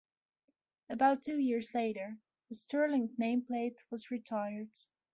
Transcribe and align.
About 0.89 1.21
two 1.21 1.37
years 1.37 1.75
later, 1.75 2.17
the 2.49 2.55
Sterling 2.55 3.09
nameplate 3.19 3.77
was 3.91 4.09
retired. 4.09 4.69